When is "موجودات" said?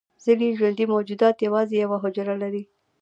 0.93-1.35